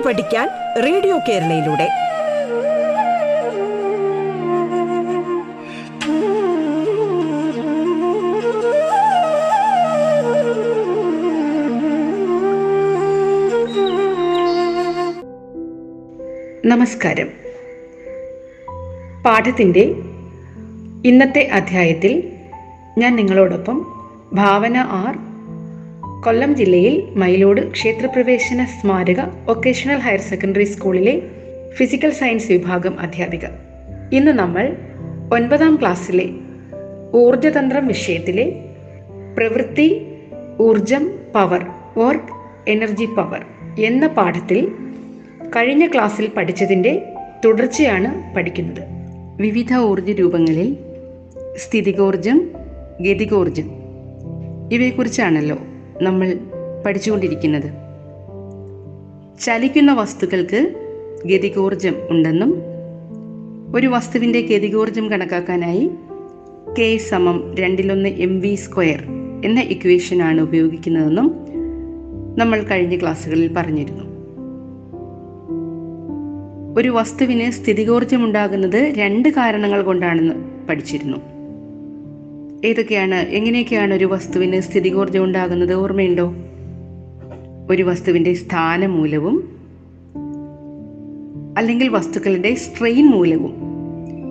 പാട്ട് 0.00 0.18
പഠിക്കാൻ 0.18 0.48
റേഡിയോ 0.82 1.18
കേരളയിലൂടെ. 1.18 1.88
നമസ്കാരം. 16.68 17.28
പാഠത്തിന്റെ 19.24 19.94
ഇന്നത്തെ 21.08 21.40
അധ്യായത്തിൽ 21.40 22.32
ഞാൻ 22.98 23.16
നിങ്ങളോടൊപ്പം 23.16 23.86
ഭാവന 24.32 24.76
ആർ 24.76 25.29
കൊല്ലം 26.24 26.56
ജില്ലയിൽ 26.56 27.08
മയിലോട് 27.16 27.70
ക്ഷേത്രപ്രവേശന 27.70 28.64
സ്മാരക 28.64 29.20
വൊക്കേഷണൽ 29.44 29.96
ഹയർ 29.96 30.20
സെക്കൻഡറി 30.20 30.64
സ്കൂളിലെ 30.64 31.22
ഫിസിക്കൽ 31.74 32.10
സയൻസ് 32.10 32.52
വിഭാഗം 32.52 33.00
അധ്യാപിക. 33.00 33.44
ഇന്ന് 34.12 34.32
നമ്മൾ 34.32 34.76
ഒൻപതാം 35.34 35.78
ക്ലാസ്സിലെ 35.80 36.28
ഊർജതന്ത്രം 37.14 37.86
വിഷയത്തിലെ 37.86 38.52
പ്രവൃത്തി 39.36 40.06
ഊർജം 40.60 41.10
പവർ 41.34 41.66
വർക്ക് 41.96 42.32
എനർജി 42.70 43.04
പവർ 43.04 43.44
എന്ന 43.80 44.06
പാഠത്തിൽ 44.06 44.68
കഴിഞ്ഞ 45.56 45.86
ക്ലാസ്സിൽ 45.86 46.28
പഠിച്ചതിന്റെ 46.36 47.02
തുടർച്ചയാണ് 47.44 48.36
പഠിക്കുന്നത്. 48.36 48.82
വിവിധ 49.36 49.74
ഊർജ 49.76 50.10
രൂപങ്ങളിൽ 50.10 50.76
സ്ഥിതികോർജം 51.56 52.50
ഗതികോർജം 53.00 53.70
ഇവയെക്കുറിച്ചാണല്ലോ 54.72 55.58
നമ്മൾ 56.02 56.38
പഠിച്ചുകൊണ്ടിരിക്കുന്നത്. 56.86 57.72
ചലിക്കുന്ന 59.40 59.92
വസ്തുക്കൾക്ക് 59.92 60.74
ഗതികോർജം 61.26 61.94
ഉണ്ടെന്നും 62.10 62.62
ഒരു 63.74 63.86
വസ്തുവിന്റെ 63.86 64.40
ഗതികോർജം 64.40 65.10
കണക്കാക്കാനായി 65.10 65.90
കെ 66.78 66.96
സമം 66.96 67.54
രണ്ടിലൊന്ന് 67.54 68.08
എം 68.08 68.40
വി 68.40 68.54
സ്ക്വയർ 68.54 69.04
എന്ന 69.44 69.60
ഇക്വേഷനാണ് 69.60 70.40
ഉപയോഗിക്കുന്നതെന്നും 70.40 71.34
നമ്മൾ 72.38 72.62
കഴിഞ്ഞ 72.62 73.00
ക്ലാസ്സുകളിൽ 73.00 73.54
പറഞ്ഞിരുന്നു. 73.54 74.04
ഒരു 76.76 76.88
വസ്തുവിന് 76.88 77.50
സ്ഥിതികോർജം 77.50 78.24
ഉണ്ടാകുന്നത് 78.24 78.92
രണ്ട് 78.96 79.28
കാരണങ്ങൾ 79.28 79.82
കൊണ്ടാണെന്ന് 79.82 80.66
പഠിച്ചിരുന്നു. 80.68 81.39
ഏതൊക്കെയാണ് 82.64 83.14
എങ്ങനെയൊക്കെയാണ് 83.14 83.94
ഒരു 83.94 84.04
വസ്തുവിന് 84.04 84.60
സ്ഥിതികോർജം 84.60 85.24
ഉണ്ടാകുന്നത്? 85.24 85.74
ഓർമ്മയുണ്ടോ? 85.74 86.34
ഒരു 87.70 87.82
വസ്തുവിന്റെ 87.82 88.34
സ്ഥാനമൂലവും 88.34 89.58
അല്ലെങ്കിൽ 91.58 91.88
വസ്തുക്കളുടെ 91.88 92.54
സ്ട്രെയിൻ 92.54 93.06
മൂലവും. 93.06 93.54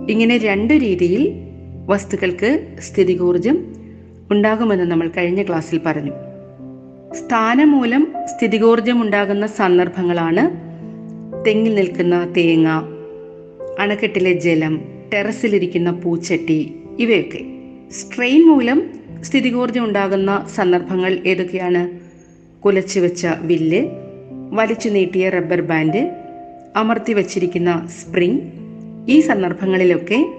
ഇങ്ങനെ 0.09 0.37
രണ്ട് 0.37 0.73
രീതിയിൽ 0.73 1.33
വസ്തുക്കൾക്ക് 1.85 2.75
സ്ഥിതികോർജം 2.79 3.75
ഉണ്ടാകുമെന്ന് 4.31 4.83
നമ്മൾ 4.83 5.09
കഴിഞ്ഞ 5.17 5.43
ക്ലാസ്സിൽ 5.43 5.81
പറഞ്ഞു. 5.85 6.11
സ്ഥാനമൂലം 7.13 8.13
സ്ഥിതികോർജം 8.25 9.01
ഉണ്ടാകുന്ന 9.01 9.47
സന്ദർഭങ്ങളാണ് 9.47 10.51
തെങ്ങിൽ 11.45 11.75
നിൽക്കുന്ന 11.75 12.33
തേങ്ങ 12.37 12.67
അണക്കെട്ടിലെ 13.79 14.33
ജലം 14.33 14.81
ടെറസിലിരിക്കുന്ന 15.13 15.91
പൂച്ചട്ടി 15.91 16.75
ഇവയൊക്കെ. 16.99 17.58
സ്ട്രെയിൻ 17.91 18.47
മൂലം 18.47 18.89
സ്ഥിതികോർജം 19.21 19.85
ഉണ്ടാകുന്ന 19.85 20.47
സന്ദർഭങ്ങൾ 20.55 21.19
ഏതൊക്കെയാണ്? 21.25 21.99
കുലച്ചു 22.61 22.99
വെച്ച 22.99 23.27
വില്ല് 23.41 23.87
വലിച്ചു 24.51 24.89
നീട്ടിയ 24.89 25.29
റബ്ബർ 25.29 25.61
ബാൻഡ് 25.61 26.11
അമർത്തി 26.75 27.13
വച്ചിരിക്കുന്ന 27.13 27.87
സ്പ്രിംഗ് 27.87 28.41
ഈ 29.11 29.19
സന്ദർഭങ്ങളിലൊക്കെ 29.19 30.33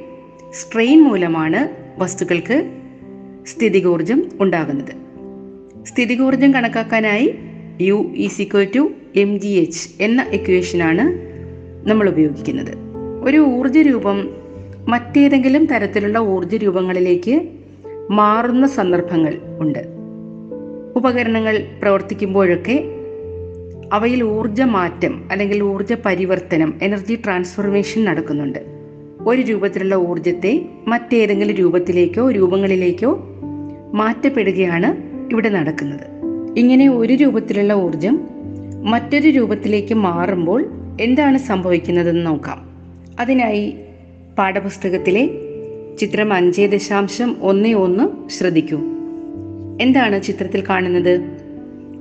സ്ട്രെയിൻ 0.50 1.03
മൂലമാണ് 1.03 1.69
വസ്തുക്കൾക്ക് 1.99 2.71
സ്ഥിതികോർജം 3.47 4.31
ഉണ്ടാകുന്നത്. 4.41 4.93
സ്ഥിതികോർജം 5.87 6.55
കണക്കാക്കാനായി 6.55 7.34
U 7.81 8.12
is equal 8.17 8.69
to 8.77 8.93
M 9.17 9.41
G 9.41 9.49
H 9.49 9.88
എന്ന 10.00 10.22
ഇക്വേഷനാണ് 10.22 11.12
നമ്മൾ 11.88 12.09
ഉപയോഗിക്കുന്നത്. 12.09 12.77
ഒരു 13.25 13.37
ഊർജ 13.37 13.78
രൂപം 13.78 14.40
മറ്റേതെങ്കിലും 14.89 15.67
തരത്തിലുള്ള 15.67 16.19
ഊർജ 16.19 16.55
രൂപങ്ങളിലേക്ക് 16.55 17.49
മാറുന്ന 18.11 18.67
സന്ദർഭങ്ങൾ 18.67 19.39
ഉണ്ട്. 19.59 19.85
ഉപകരണങ്ങൾ 20.97 21.65
പ്രവർത്തിക്കുമ്പോഴൊക്കെ 21.83 22.85
അവയിൽ 23.93 24.23
ഊർജ 24.23 24.61
മാറ്റം 24.61 25.29
അല്ലെങ്കിൽ 25.33 25.63
ഊർജ 25.63 25.93
പരിവർത്തനം 25.93 26.75
എനർജി 26.83 27.15
ട്രാൻസ്ഫോർമേഷൻ 27.15 28.05
നടക്കുന്നുണ്ട്. 28.05 28.59
ഒരു 29.27 29.43
രൂപത്തിലുള്ള 29.43 29.95
ഊർജത്തെ 29.95 30.67
മറ്റേതെങ്കിലും 30.89 31.57
രൂപത്തിലേക്കോ 31.57 32.31
രൂപങ്ങളിലേക്കോ 32.31 33.29
മാറ്റപ്പെടുകയാണ് 33.95 34.97
ഇവിടെ 35.33 35.49
നടക്കുന്നത്. 35.49 36.07
ഇങ്ങനെ 36.57 36.91
ഒരു 36.91 37.12
രൂപത്തിലുള്ള 37.12 37.73
ഊർജം 37.73 38.29
മറ്റൊരു 38.83 39.29
രൂപത്തിലേക്ക് 39.29 39.95
മാറുമ്പോൾ 39.95 40.65
എന്താണ് 41.01 41.39
സംഭവിക്കുന്നതെന്ന് 41.39 42.27
നോക്കാം. 42.27 42.71
അതിനായി 43.21 43.75
പാഠപുസ്തകത്തിലെ 44.41 45.31
ചിത്രം 46.01 46.33
അഞ്ച് 46.33 46.62
ദശാംശം 46.62 47.37
ഒന്ന് 47.41 47.69
ഒന്ന് 47.69 48.31
ശ്രദ്ധിക്കൂ. 48.31 48.81
എന്താണ് 49.81 50.23
ചിത്രത്തിൽ 50.23 50.62
കാണുന്നത്? 50.69 51.21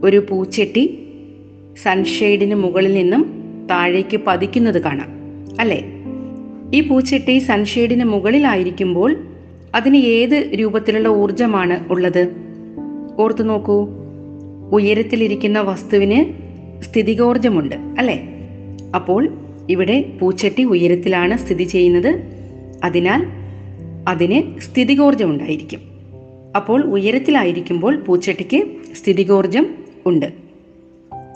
ഒരു 0.04 0.26
പൂച്ചെട്ടി 0.30 1.08
സൺഷെയ്ഡിന് 1.84 2.56
മുകളിൽ 2.56 2.94
നിന്നും 2.94 3.44
താഴേക്ക് 3.72 4.18
പതിക്കുന്നത് 4.28 4.82
കാണാം 4.82 5.08
അല്ലേ? 5.60 5.84
ഈ 6.74 6.88
പൂച്ചെട്ടി 6.88 7.40
സൺഷെയ്ഡിന് 7.40 8.04
മുകളിലായിരിക്കുമ്പോൾ 8.04 9.18
അതിന് 9.76 9.98
ഏത് 9.98 10.50
രൂപത്തിലുള്ള 10.56 11.08
ഊർജമാണ് 11.08 11.90
ഉള്ളത്? 11.90 12.36
ഓർത്തു 13.20 13.44
നോക്കൂ. 13.44 13.88
ഉയരത്തിലിരിക്കുന്ന 14.72 15.62
വസ്തുവിന് 15.62 16.34
സ്ഥിതികോർജമുണ്ട് 16.84 17.76
അല്ലേ? 17.76 18.30
അപ്പോൾ 18.96 19.30
ഇവിടെ 19.70 20.02
പൂച്ചട്ടി 20.22 20.64
ഉയരത്തിലാണ് 20.64 21.38
സ്ഥിതി 21.38 21.64
ചെയ്യുന്നത്. 21.64 22.29
അതിനാൽ 22.84 23.26
അതിന് 24.08 24.60
സ്ഥിതികോർജം 24.60 25.30
ഉണ്ടായിരിക്കും. 25.30 25.80
അപ്പോൾ 26.56 26.84
ഉയരത്തിലായിരിക്കുമ്പോൾ 26.84 27.96
പൂച്ചട്ടിക്ക് 27.96 28.68
സ്ഥിതികോർജം 28.96 29.76
ഉണ്ട്. 30.06 30.34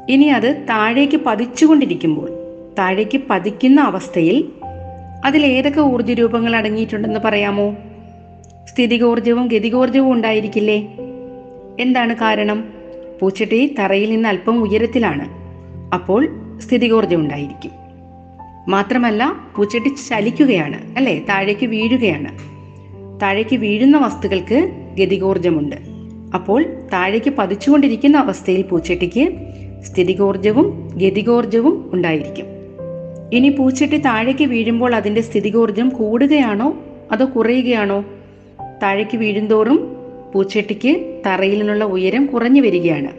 ഇനി 0.09 0.25
അത് 0.25 0.65
താഴേക്ക് 0.69 1.17
പതിച്ചുകൊണ്ടിരിക്കുമ്പോൾ 1.17 2.29
താഴേക്ക് 2.79 3.21
പതിക്കുന്ന 3.29 3.81
അവസ്ഥയിൽ 3.81 4.49
അതിൽ 5.25 5.45
ഏതൊക്കെ 5.45 5.81
ഊർജ 5.81 6.11
രൂപങ്ങൾ 6.11 6.55
അടങ്ങിയിട്ടുണ്ടെന്ന് 6.55 7.19
പറയാമോ? 7.19 7.75
സ്ഥിതികോർജവും 8.69 9.47
ഗതികോർജവും 9.47 10.13
ഉണ്ടായിരിക്കില്ലേ? 10.13 10.87
എന്താണ് 11.79 12.15
കാരണം? 12.15 12.73
പൂച്ചട്ടി 13.21 13.75
തറയിൽ 13.79 14.11
നിന്ന് 14.11 14.29
അല്പം 14.29 14.61
ഉയരത്തിലാണ്. 14.63 15.29
അപ്പോൾ 15.93 16.27
സ്ഥിതികോർജം 16.59 17.19
ഉണ്ടായിരിക്കും. 17.19 17.82
മാത്രമല്ല 18.67 19.35
പൂച്ചട്ടി 19.55 19.89
ചലിക്കുകയാണ് 19.89 20.95
അല്ലേ? 20.97 21.19
താഴേക്ക് 21.29 21.65
വീഴുകയാണ്. 21.65 22.53
താഴേക്ക് 23.21 23.55
വീഴുന്ന 23.55 23.97
വസ്തുക്കൾക്ക് 23.97 24.71
ഗതികോർജമുണ്ട് 24.99 25.75
അപ്പോൾ 26.35 26.63
താഴേക്ക് 26.93 27.29
പതിച്ചുകൊണ്ടിരിക്കുന്ന 27.29 28.17
അവസ്ഥയിൽ 28.17 28.61
പൂച്ചട്ടിക്ക് 28.61 29.31
സ്ഥിതികോർജവും 29.83 30.91
ഗതികോർജവും 30.95 31.89
ഉണ്ടായിരിക്കും. 31.93 32.45
ഇനി 33.33 33.49
പൂച്ചട്ടി 33.49 33.97
താഴേക്ക് 33.97 34.43
വീഴുമ്പോൾ 34.43 34.95
അതിന്റെ 34.95 35.21
സ്ഥിതികോർജം 35.21 35.89
കൂടുകയാണോ 35.89 36.75
അതോ 37.11 37.25
കുറയുകയാണോ? 37.25 38.05
താഴേക്ക് 38.83 39.17
വീഴുന്തോറും 39.17 39.95
പൂച്ചട്ടിക്ക് 40.33 41.21
തറയിൽ 41.25 41.57
നിന്നുള്ള 41.59 41.83
ഉയരം 41.83 42.25
കുറഞ്ഞു 42.25 42.61
വരികയാണ്. 42.61 43.09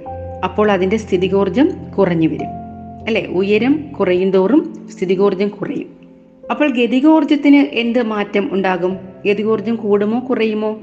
അപ്പോൾ 0.44 0.70
അതിന്റെ 0.70 0.96
സ്ഥിതികോർജം 0.96 1.70
കുറഞ്ഞു 1.98 2.28
വരും. 2.28 2.63
അല്ലെ? 3.06 3.26
ഉയരം 3.26 3.92
കുറയും 4.00 4.30
തോറും 4.30 4.88
സ്ഥിതികോർജം 4.92 5.48
കുറയും. 5.48 6.04
അപ്പോൾ 6.50 6.68
ഗതികോർജത്തിന് 6.68 7.56
എന്ത് 7.56 8.02
മാറ്റം 8.02 8.48
ഉണ്ടാകും? 8.52 8.98
ഗതികോർജം 9.26 9.76
കൂടുമോ 9.76 10.20
കുറയുമോ? 10.20 10.80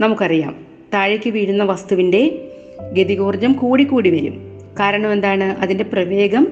നമുക്കറിയാം. 0.00 0.56
താഴേക്ക് 0.94 1.30
വീഴുന്ന 1.30 1.64
വസ്തുവിന്റെ 1.64 2.48
ഗതികോർജം 2.92 3.52
കൂടിക്കൂടി 3.52 4.10
വരും. 4.10 4.60
കാരണം 4.80 5.12
എന്താണ്? 5.12 5.44
അതിന്റെ 5.44 5.84
പ്രവേഗം 5.84 6.46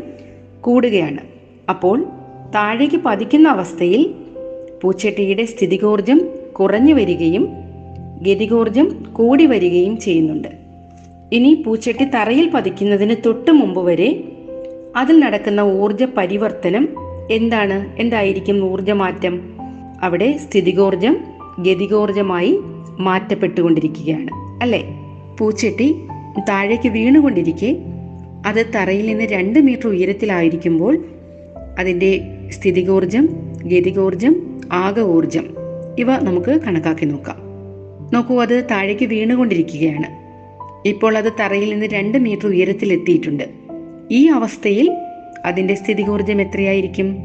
കൂടുകയാണ്. 0.61 1.19
അപ്പോൾ 1.69 2.05
താഴേക്ക് 2.55 2.97
പതിക്കുന്ന 2.97 3.49
അവസ്ഥയിൽ 3.49 4.15
പൂച്ചട്ടിയുടെ 4.83 5.45
സ്ഥിതികോർജം 5.45 6.29
കുറഞ്ഞു 6.53 6.95
വരികയും 6.95 7.49
ഗതികോർജം 8.23 9.07
കൂടി 9.13 9.47
വരികയും 9.47 10.01
ചെയ്യുന്നുണ്ട്. 10.01 10.49
ഇനി 11.33 11.63
പൂച്ചട്ടി 11.67 12.05
തറയിൽ 12.05 12.51
പതിക്കുന്നതിന് 12.51 13.17
തൊട്ട് 13.27 13.51
മുമ്പ് 13.51 13.81
വരെ 13.81 14.25
അതിൽ 14.97 15.21
നടക്കുന്ന 15.21 15.61
ഊർജ 15.61 16.05
പരിവർത്തനം 16.05 16.89
എന്താണ്? 17.31 18.01
എന്തായിരിക്കും 18.01 18.73
ഊർജമാറ്റം? 18.73 19.57
അവിടെ 20.03 20.37
സ്ഥിതികോർജം 20.37 21.25
ഗതികോർജമായി 21.59 22.59
മാറ്റപ്പെട്ടുകൊണ്ടിരിക്കുകയാണ്. 22.99 24.29
അല്ലേ? 24.63 24.85
പൂച്ചട്ടി 25.39 25.95
താഴേക്ക് 26.49 26.89
വീണുകൊണ്ടിരിക്കെ 26.89 27.77
അത് 28.47 28.67
തറയിൽ 28.75 29.07
നിന്ന് 29.07 29.25
രണ്ട് 29.25 29.59
മീറ്റർ 29.59 29.89
ഉയരത്തിലായിരിക്കുമ്പോൾ 29.89 31.05
അതിന്റെ 31.79 32.21
സ്ഥിതികോർജം 32.51 33.29
ഗതികോർജം 33.65 34.61
ആകെ 34.73 35.01
ഊർജം 35.01 35.45
ഇവ 35.99 36.17
നമുക്ക് 36.17 36.61
കണക്കാക്കി 36.67 37.05
നോക്കാം. 37.05 37.37
നോക്കൂ 38.13 38.43
അത് 38.43 38.67
താഴേക്ക് 38.71 39.05
വീണുകൊണ്ടിരിക്കുകയാണ്. 39.05 40.23
ഇപ്പോൾ 40.89 41.19
അത് 41.19 41.33
തറയിൽ 41.41 41.71
നിന്ന് 41.71 41.87
രണ്ട് 41.87 42.19
മീറ്റർ 42.19 42.47
ഉയരത്തിൽ 42.47 42.93
എത്തിയിട്ടുണ്ട് 42.93 43.62
ഈ 44.13 44.27
അവസ്ഥയിൽ 44.27 44.97
അതിന്റെ 45.45 45.75
സ്ഥിതികോർജം 45.75 46.41
എത്രയായിരിക്കും? 46.41 47.17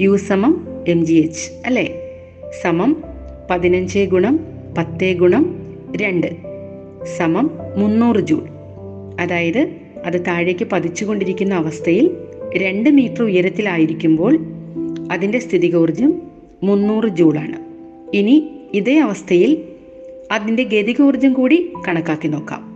യു 0.00 0.16
സമം 0.16 0.66
എം 0.88 1.06
ജി 1.06 1.14
എച്ച് 1.14 1.50
അല്ലേ? 1.66 1.94
സമം 2.62 3.04
പതിനഞ്ച് 3.50 3.98
ഗുണം 3.98 4.40
പത്ത് 4.78 5.12
ഗുണം 5.12 5.56
രണ്ട് 5.96 6.26
സമം 7.16 7.50
മുന്നൂറ് 7.76 8.20
ജൂൾ. 8.20 8.48
അതായത് 9.20 9.68
അത് 10.06 10.26
താഴേക്ക് 10.26 10.66
പതിച്ചുകൊണ്ടിരിക്കുന്ന 10.72 11.54
അവസ്ഥയിൽ 11.54 12.10
രണ്ട് 12.56 12.90
മീറ്റർ 12.90 13.22
ഉയരത്തിലായിരിക്കുമ്പോൾ 13.22 14.38
അതിന്റെ 15.12 15.38
സ്ഥിതികോർജം 15.38 16.22
മുന്നൂറ് 16.62 17.08
ജൂളാണ് 17.08 17.56
ഇനി 18.16 18.50
ഇതേ 18.74 18.98
അവസ്ഥയിൽ 18.98 19.62
അതിന്റെ 20.32 20.62
ഗതികോർജം 20.62 21.32
കൂടി 21.32 21.72
കണക്കാക്കി 21.88 22.28
നോക്കാം. 22.28 22.72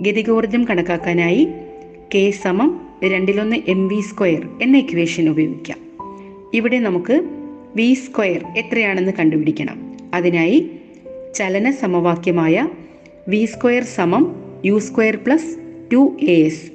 ഗതികോർജം 0.00 0.64
കണക്കാക്കാനായി 0.64 1.48
കെ 2.14 2.30
സമം 2.30 2.80
രണ്ടിലൊന്ന് 3.04 3.56
എം 3.68 3.88
വി 3.88 4.00
സ്ക്വയർ 4.00 4.48
എന്ന 4.62 4.76
ഇക്വേഷൻ 4.76 5.28
ഉപയോഗിക്കാം. 5.28 5.78
ഇവിടെ 6.54 6.78
നമുക്ക് 6.78 7.28
വി 7.76 7.94
സ്ക്വയർ 7.94 8.44
എത്രയാണെന്ന് 8.56 9.12
കണ്ടുപിടിക്കണം. 9.18 9.96
അതിനായി 10.14 10.70
ചലന 11.34 11.70
സമവാക്യമായ 11.70 12.68
വി 13.28 13.44
സ്ക്വയർ 13.44 13.82
സമം 13.82 14.36
U 14.64 14.78
square 14.78 15.16
plus 15.16 15.56
two 15.92 16.16
A 16.22 16.42
S 16.42 16.72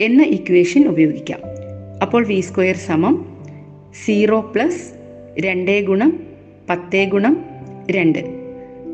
എന്ന 0.00 0.22
ഇക്വേഷൻ 0.22 0.88
ഉപയോഗിക്കാം. 0.88 1.40
അപ്പോൾ 2.02 2.24
വി 2.24 2.40
സ്ക്വയർ 2.40 2.76
സമം 2.76 3.38
സീറോ 4.04 4.40
പ്ലസ് 4.40 4.92
രണ്ട് 5.40 5.80
ഗുണം 5.80 6.20
പത്ത് 6.70 7.04
ഗുണം 7.04 7.44
രണ്ട്. 7.90 8.18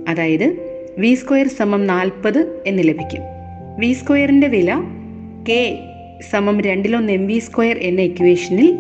അതായത് 0.09 0.57
വി 0.99 1.15
സ്ക്വയർ 1.15 1.49
സമം 1.49 1.87
നാൽപ്പത് 1.87 2.63
എന്ന് 2.67 2.83
ലഭിക്കും. 2.89 3.23
വി 3.79 3.93
സ്ക്വയറിന്റെ 3.93 4.47
വില 4.47 4.75
കെ 5.49 5.79
സമം 6.31 6.61
രണ്ടിലൊന്ന് 6.61 7.13
എം 7.13 7.27
വി 7.27 7.39
സ്ക്വയർ 7.39 7.79
എന്ന 7.79 8.01
ഇക്വേഷനിൽ 8.01 8.79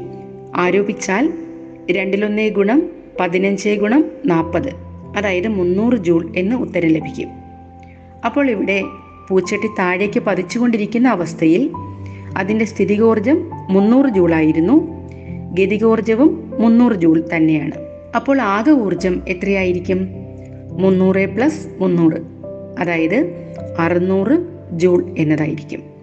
ആരോപിച്ചാൽ 0.55 1.33
രണ്ടിലൊന്നേ 1.91 2.49
ഗുണം 2.49 2.91
പതിനഞ്ച് 3.21 3.69
ഗുണം 3.69 4.05
നാൽപ്പത്. 4.27 4.69
അതായത് 5.17 5.49
മുന്നൂറ് 5.49 5.95
ജൂൾ 5.95 6.33
എന്ന് 6.37 6.57
ഉത്തരം 6.57 6.89
ലഭിക്കും. 6.89 7.29
അപ്പോൾ 8.25 8.51
ഇവിടെ 8.51 8.83
പൂച്ചട്ടി 9.29 9.67
താഴേക്ക് 9.79 10.21
പതിച്ചുകൊണ്ടിരിക്കുന്ന 10.21 11.09
അവസ്ഥയിൽ 11.09 11.71
അതിന്റെ 12.37 12.65
സ്ഥിതികോർജം 12.65 13.51
മുന്നൂറ് 13.71 14.07
ജൂളായിരുന്നു 14.07 14.89
ഗതികോർജവും 15.55 16.53
മുന്നൂറ് 16.59 16.93
ജൂൾ 16.93 17.29
തന്നെയാണ്. 17.37 17.73
അപ്പോൾ 18.17 18.41
ആകെ 18.41 18.71
ഊർജം 18.71 19.23
എത്രയായിരിക്കും? 19.29 20.09
മുന്നൂറ് 20.71 21.35
പ്ലസ് 21.35 21.69
മുന്നൂറ്. 21.79 22.21
അതായത് 22.81 23.33
അറുന്നൂറ് 23.79 24.39
ജൂൾ 24.73 25.15
എന്നതായിരിക്കും. 25.19 25.94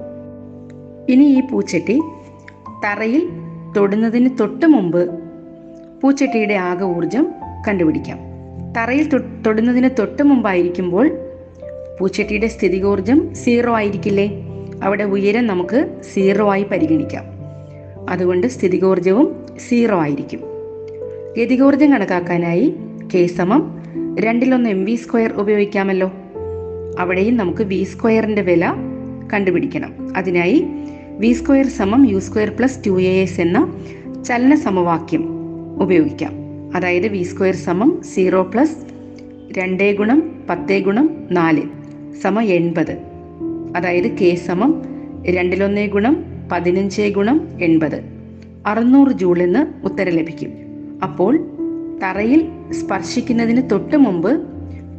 ഇനി 1.09 1.23
ഈ 1.23 1.41
പൂച്ചട്ടി 1.41 2.01
തറയിൽ 2.85 3.29
തൊടുന്നതിന് 3.77 4.29
തൊട്ട് 4.39 4.65
മുമ്പ് 4.65 5.19
പൂച്ചട്ടിയുടെ 6.01 6.53
ആകെ 6.53 6.83
ഊർജം 6.83 7.27
കണ്ടുപിടിക്കാം. 7.67 8.19
തറയിൽ 8.77 9.17
തൊടുന്നതിന് 9.45 9.89
തൊട്ട് 9.99 10.23
മുമ്പായിരിക്കുമ്പോൾ 10.23 11.17
പൂച്ചട്ടിയുടെ 11.99 12.47
സ്ഥിതികോർജം 12.47 13.33
സീറോ 13.33 13.75
ആയിരിക്കില്ലേ? 13.75 14.31
അവിടെ 14.83 15.03
ഉയരം 15.03 15.47
നമുക്ക് 15.47 16.01
സീറോ 16.13 16.51
ആയി 16.51 16.63
പരിഗണിക്കാം. 16.63 17.23
അതുകൊണ്ട് 18.09 18.47
സ്ഥിതികോർജവും 18.47 19.45
സീറോ 19.67 20.01
ആയിരിക്കും. 20.01 20.39
ഗതികോർജം 21.37 21.91
കണക്കാക്കാനായി 21.91 22.75
കെ 23.13 23.27
സമം 23.27 23.83
രണ്ടിലൊന്ന് 24.19 24.69
എം 24.69 24.85
വി 24.85 24.95
സ്ക്വയർ 24.95 25.33
ഉപയോഗിക്കാമല്ലോ. 25.33 26.11
അവിടെയും 26.99 27.37
നമുക്ക് 27.37 27.61
വി 27.61 27.83
സ്ക്വയറിന്റെ 27.83 28.41
വില 28.41 28.73
കണ്ടുപിടിക്കണം. 29.33 29.90
അതിനായി 30.17 30.65
വി 31.17 31.31
സ്ക്വയർ 31.31 31.65
സമം 31.65 32.09
U 32.09 32.19
square 32.19 32.49
plus 32.49 32.79
two 32.87 33.01
A 33.01 33.21
S 33.21 33.41
എന്ന 33.41 33.73
ചലന 34.27 34.55
സമവാക്യം 34.55 35.25
ഉപയോഗിക്കാം. 35.81 36.33
അതായത് 36.75 37.07
വി 37.07 37.23
സ്ക്വയർ 37.23 37.55
സമം 37.55 38.01
സീറോ 38.13 38.41
പ്ലസ് 38.43 38.77
രണ്ട് 39.57 39.97
ഗുണം 39.97 40.43
പത്ത് 40.49 40.79
ഗുണം 40.79 41.09
നാല് 41.31 41.61
സമ 42.21 42.41
എൺപത്. 42.41 42.97
അതായത് 43.77 44.17
കെ 44.17 44.35
സമം 44.35 44.81
രണ്ടിലൊന്നേ 45.25 45.87
ഗുണം 45.87 46.25
പതിനഞ്ച് 46.51 47.01
ഗുണം 47.01 47.47
എൺപത്. 47.61 48.01
അറുന്നൂറ് 48.65 49.11
ജൂൾ 49.11 49.41
എന്ന് 49.41 49.85
ഉത്തരം 49.85 50.13
ലഭിക്കും. 50.13 50.49
അപ്പോൾ 51.03 51.39
തറയിൽ 52.03 52.47
സ്പർശിക്കുന്നതിന് 52.71 53.69
തൊട്ട് 53.71 53.97
മുമ്പ് 53.97 54.41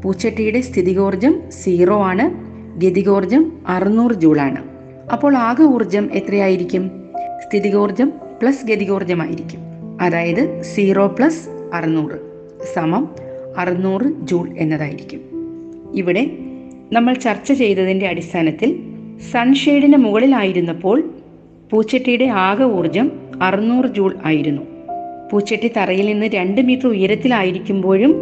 പൂച്ചട്ടിയുടെ 0.03 0.61
സ്ഥിതികോർജം 0.61 1.41
സീറോ 1.49 2.03
ആണ് 2.03 2.53
ഗതികോർജം 2.81 3.53
അറുന്നൂറ് 3.67 4.13
ജൂളാണ് 4.13 4.72
അപ്പോൾ 5.13 5.37
ആകെ 5.37 5.63
ഊർജം 5.63 6.11
എത്രയായിരിക്കും? 6.13 6.91
സ്ഥിതികോർജം 7.47 8.13
പ്ലസ് 8.43 8.67
ഗതികോർജമായിരിക്കും 8.67 9.61
അതായത് 10.01 10.63
സീറോ 10.63 11.07
പ്ലസ് 11.07 11.49
അറുന്നൂറ് 11.75 12.19
സമം 12.75 13.09
അറുന്നൂറ് 13.59 14.03
ജൂൾ 14.03 14.55
എന്നതായിരിക്കും. 14.59 15.21
ഇവിടെ 15.95 16.31
നമ്മൾ 16.93 17.15
ചർച്ച 17.15 17.53
ചെയ്തതിന്റെ 17.53 18.07
അടിസ്ഥാനത്തിൽ 18.07 18.81
സൺഷെയ്ഡിന് 19.33 19.97
മുകളിലായിരുന്നപ്പോൾ 19.97 21.11
പൂച്ചട്ടിയുടെ 21.71 22.25
ആകെ 22.25 22.65
ഊർജം 22.65 23.13
അറുന്നൂറ് 23.43 23.87
ജൂൾ 23.87 24.19
ആയിരുന്നു. 24.25 24.63
പൂച്ചട്ടി 25.33 25.71
തറയിൽ 25.77 26.07
നിന്ന് 26.07 26.27
രണ്ട് 26.27 26.61
മീറ്റർ 26.61 26.87
ഉയരത്തിലായിരിക്കുമ്പോഴും 26.87 28.15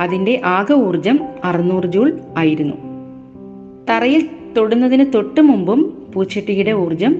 അതിന്റെ 0.00 0.40
ആകെ 0.44 0.74
ഊർജം 0.74 1.20
അറുന്നൂറ് 1.44 1.84
ജൂൾ 1.84 2.20
ആയിരുന്നു. 2.36 2.76
തറയിൽ 3.90 4.28
തൊടുന്നതിന് 4.56 5.12
തൊട്ട് 5.14 5.40
മുമ്പും 5.40 6.06
പൂച്ചട്ടിയുടെ 6.14 6.72
ഊർജം 6.72 7.16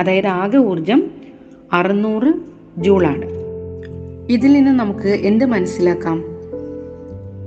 അതായത് 0.00 0.26
ആകെ 0.26 0.58
ഊർജം 0.58 1.10
അറുന്നൂറ് 1.72 2.34
ജൂളാണ്. 2.78 3.24
ഇതിൽ 4.30 4.52
നിന്ന് 4.52 4.70
നമുക്ക് 4.70 5.08
എന്ത് 5.08 5.44
മനസ്സിലാക്കാം? 5.44 6.24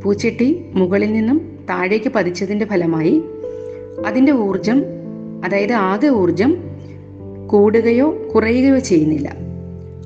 പൂച്ചട്ടി 0.03 0.65
മുകളിൽ 0.73 1.13
നിന്നും 1.13 1.59
താഴേക്ക് 1.69 2.09
പതിച്ചതിന്റെ 2.09 2.65
ഫലമായി 2.65 3.21
അതിന്റെ 4.05 4.31
ഊർജം 4.31 4.83
അതായത് 5.45 5.73
ആകെ 5.73 6.07
ഊർജം 6.07 6.57
കൂടുകയോ 7.47 8.31
കുറയുകയോ 8.35 8.79
ചെയ്യുന്നില്ല. 8.79 9.35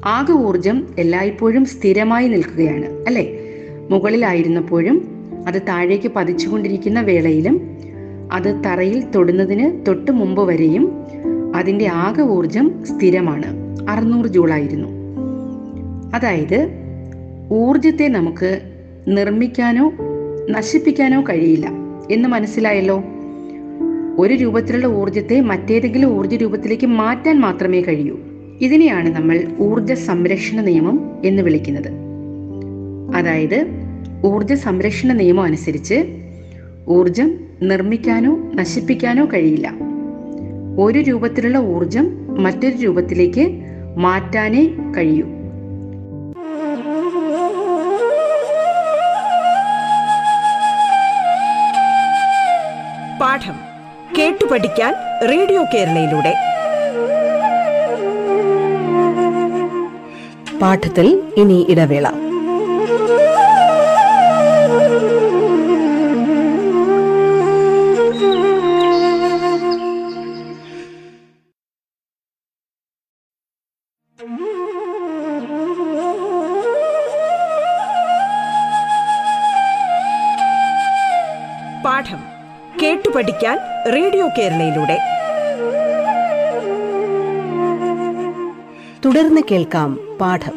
ആകെ 0.05 0.33
ഊർജം 0.33 0.87
എല്ലായ്പ്പോഴും 0.99 1.65
സ്ഥിരമായി 1.65 2.27
നിൽക്കുകയാണ് 2.27 2.85
അല്ലേ? 2.85 3.39
മുകളിലായിരുന്നപ്പോഴും 3.89 5.05
അത് 5.47 5.61
താഴേക്ക് 5.61 6.11
പതിച്ചുകൊണ്ടിരിക്കുന്ന 6.15 7.01
വേളയിലും 7.01 7.75
അത് 8.31 8.63
തറയിൽ 8.65 9.03
തൊടുന്നതിന് 9.11 9.85
തൊട്ട് 9.87 10.11
മുമ്പ് 10.11 10.43
വരെയും 10.43 10.91
അതിന്റെ 11.55 11.89
ആകെ 11.93 12.21
ഊർജം 12.21 12.83
സ്ഥിരമാണ്. 12.85 13.45
അറുന്നൂറ് 13.89 14.25
ജൂളായിരുന്നു 14.25 14.87
അതായത് 16.15 16.69
ഊർജത്തെ 17.51 18.07
നമുക്ക് 18.07 18.61
നിർമ്മിക്കാനോ 19.07 19.93
നശിപ്പിക്കാനോ 20.49 21.21
കഴിയില്ല. 21.21 21.71
എന്ന് 22.11 22.29
മനസ്സിലായല്ലോ? 22.29 23.03
ഒരു 24.19 24.33
രൂപത്തിലുള്ള 24.33 24.85
ഊർജത്തെ 24.85 25.41
മറ്റേതെങ്കിലും 25.41 26.17
ഊർജ 26.17 26.35
രൂപത്തിലേക്ക് 26.35 26.87
മാറ്റാൻ 26.87 27.39
മാത്രമേ 27.39 27.81
കഴിയൂ. 27.81 28.19
ഇതിനെയാണ് 28.61 29.15
നമ്മൾ 29.15 29.43
ഊർജ 29.59 29.93
സംരക്ഷണ 29.93 30.61
നിയമം 30.61 31.11
എന്ന് 31.25 31.43
വിളിക്കുന്നത്. 31.43 31.91
അതായത് 33.15 33.65
ഊർജ 34.25 34.53
സംരക്ഷണ 34.53 35.13
നിയമം 35.13 35.43
അനുസരിച്ച് 35.43 36.05
ഊർജം 36.89 37.39
നിർമ്മിക്കാനോ 37.61 38.37
നശിപ്പിക്കാനോ 38.55 39.25
കഴിയില്ല. 39.25 39.71
ഒരു 40.79 40.99
രൂപത്തിലുള്ള 40.99 41.57
ഊർജം 41.57 42.27
മറ്റൊരു 42.43 42.77
രൂപത്തിലേക്ക് 42.77 43.61
മാറ്റാനേ 43.97 44.67
കഴിയൂ. 44.97 45.25
പാഠം 53.21 53.55
കേട്ടു 54.17 54.45
പഠിക്കാൻ 54.45 54.93
റേഡിയോ 55.29 55.63
കേരളയിലൂടെ. 55.73 56.33
പാഠത്തിൽ 60.59 61.23
ഇനി 61.37 61.65
ഇടവേള. 61.69 62.24
പാഠം 81.95 82.17
കേട്ടു 82.83 83.09
പഠിക്കാൻ 83.15 83.57
റേഡിയോ 83.93 84.27
കേരളയിലൂടെ. 84.27 84.97
തുടർന്ന് 89.05 89.41
കേൾക്കാം 89.51 90.17
പാഠം. 90.21 90.51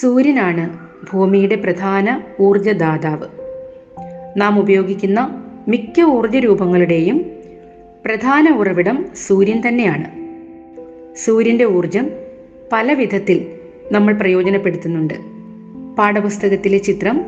സൂര്യനാണ് 0.00 0.78
ഭൂമിയുടെ 1.12 1.54
പ്രധാന 1.54 2.22
ഊർജദാതാവ് 2.40 3.28
നാം 4.36 4.58
ഉപയോഗിക്കുന്ന 4.58 5.44
മിക്ക 5.68 6.02
ഊർജ 6.02 6.36
രൂപങ്ങളുടെയും 6.36 7.26
പ്രധാന 8.04 8.50
ഉറവിടം 8.50 9.06
സൂര്യൻ 9.26 9.62
തന്നെയാണ്. 9.68 10.10
സൂര്യന്റെ 11.16 11.64
ഊർജം 11.64 12.27
പല 12.72 12.92
വിധത്തിൽ 12.92 13.46
നമ്മൾ 13.92 14.14
പ്രയോജനപ്പെടുത്തുന്നുണ്ട്. 14.14 15.14
പാഠപുസ്തകത്തിലെ 15.96 16.78
ചിത്രം 16.78 17.24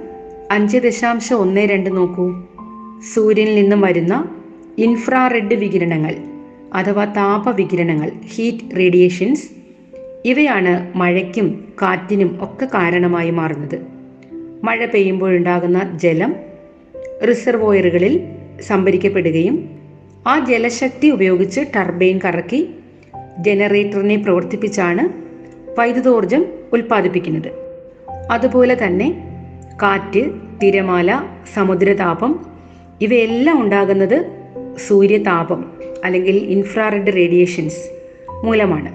അഞ്ച് 0.51 0.79
ദശാംശം 0.79 1.37
ഒന്ന് 1.37 1.61
രണ്ട് 1.61 1.97
നോക്കൂ. 1.97 2.43
സൂര്യനിൽ 3.15 3.55
നിന്നും 3.55 3.81
വരുന്ന 3.81 4.37
ഇൻഫ്രാറെഡ് 4.79 5.55
വികിരണങ്ങൾ 5.55 6.17
അഥവാ 6.75 7.05
താപവികിരണങ്ങൾ 7.05 8.13
ഹീറ്റ് 8.25 8.77
റേഡിയേഷൻസ് 8.79 9.51
ഇവയാണ് 10.25 10.99
മഴയ്ക്കും 10.99 11.73
കാറ്റിനും 11.83 12.39
ഒക്കെ 12.41 12.65
കാരണമായി 12.65 13.31
മാറുന്നത്. 13.31 13.81
മഴ 14.65 14.87
പെയ്യുമ്പോഴുണ്ടാകുന്ന 14.87 15.99
ജലം 16.03 16.35
റിസർവോയറുകളിൽ 17.29 18.21
സംഭരിക്കപ്പെടുകയും 18.61 19.71
ആ 20.27 20.45
ജലശക്തി 20.45 21.09
ഉപയോഗിച്ച് 21.09 21.61
ടർബൈൻ 21.77 22.21
കറക്കി 22.25 22.75
ജനറേറ്ററിനെ 23.39 24.17
പ്രവർത്തിപ്പിച്ചാണ് 24.17 25.30
വൈദ്യുതോർജം 25.81 26.47
ഉൽപ്പാദിപ്പിക്കുന്നത്. 26.73 27.53
അതുപോലെ 28.31 28.87
തന്നെ 28.87 29.25
കാറ്റ് 29.83 30.31
തിരമാല 30.63 31.23
സമുദ്രതാപം 31.55 32.47
ഇവയെല്ലാം 33.01 33.63
ഉണ്ടാകുന്നത് 33.63 34.27
സൂര്യതാപം 34.87 35.65
അല്ലെങ്കിൽ 36.05 36.37
ഇൻഫ്രാറെഡ് 36.37 37.17
റേഡിയേഷൻസ് 37.17 38.03
മൂലമാണ്. 38.45 38.93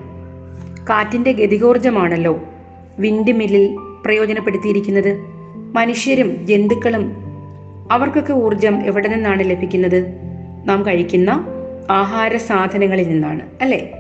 കാറ്റിന്റെ 0.90 1.32
ഗതികോർജമാണല്ലോ 1.32 2.40
വിൻഡ് 3.00 3.32
മില്ലിൽ 3.32 3.78
പ്രയോജനപ്പെടുത്തിയിരിക്കുന്നത്. 4.06 5.18
മനുഷ്യരും 5.76 6.48
ജന്തുക്കളും 6.48 7.12
അവർക്കൊക്കെ 7.92 8.34
ഊർജം 8.34 8.86
എവിടെ 8.86 9.08
നിന്നാണ് 9.08 9.50
ലഭിക്കുന്നത്? 9.50 10.14
നാം 10.66 10.86
കഴിക്കുന്ന 10.86 11.48
ആഹാര 11.90 12.38
സാധനങ്ങളിൽ 12.38 13.08
നിന്നാണ് 13.08 13.42
അല്ലേ? 13.62 13.92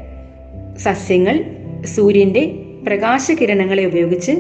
സസ്യങ്ങൾ 0.78 1.46
സൂര്യന്റെ 1.86 2.65
പ്രകാശകിരണങ്ങളെ 2.86 3.86
ഉപയോഗിച്ച് 3.86 4.32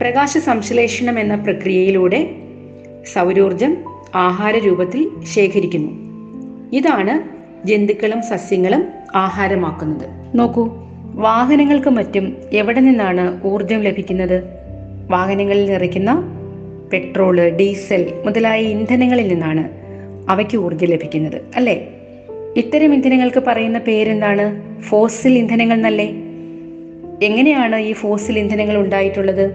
പ്രകാശ 0.00 0.38
സംശ്ലേഷണം 0.38 1.18
എന്ന 1.18 1.34
പ്രക്രിയയിലൂടെ 1.34 2.30
സൗരോർജം 3.12 3.76
ആഹാര 4.14 4.58
രൂപത്തിൽ 4.58 5.10
ശേഖരിക്കുന്നു. 5.34 5.92
ഇതാണ് 6.76 7.28
ജന്തുക്കളും 7.66 8.22
സസ്യങ്ങളും 8.22 8.84
ആഹാരമാക്കുന്നത്. 9.14 10.08
നോക്കൂ 10.34 10.68
വാഹനങ്ങൾക്ക് 11.14 11.90
മറ്റും 11.90 12.36
എവിടെ 12.52 12.80
നിന്നാണ് 12.80 13.44
ഊർജം 13.44 13.80
ലഭിക്കുന്നത്? 13.80 14.42
വാഹനങ്ങളിൽ 15.10 15.70
നിറയ്ക്കുന്ന 15.70 16.22
പെട്രോൾ 16.92 17.40
ഡീസൽ 17.40 18.22
മുതലായ 18.24 18.60
ഇന്ധനങ്ങളിൽ 18.60 19.28
നിന്നാണ് 19.28 19.68
അവയ്ക്ക് 20.30 20.56
ഊർജം 20.56 20.86
ലഭിക്കുന്നത് 20.86 21.40
അല്ലേ? 21.56 21.88
ഇത്തരം 22.56 22.94
ഇന്ധനങ്ങൾക്ക് 22.94 23.42
പറയുന്ന 23.46 23.78
പേരെന്താണ്? 23.78 24.62
ഫോസിൽ 24.82 25.38
ഇന്ധനങ്ങൾ 25.38 25.74
എന്നല്ലേ? 25.74 26.23
എങ്ങനെയാണ് 27.22 27.76
ഈ 27.76 27.92
ഫോസിൽ 27.92 28.38
ഇന്ധനങ്ങൾ 28.38 28.76
ഉണ്ടായിട്ടുള്ളത്? 28.76 29.50